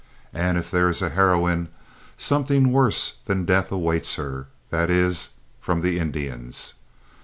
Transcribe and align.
And 0.33 0.57
if 0.57 0.71
there 0.71 0.87
is 0.87 1.03
a 1.03 1.09
heroine, 1.09 1.67
something 2.17 2.71
worse 2.71 3.17
than 3.25 3.45
death 3.45 3.71
awaits 3.71 4.15
her 4.15 4.47
that 4.71 4.89
is, 4.89 5.29
from 5.59 5.81
the 5.81 5.99
Indians. 5.99 6.73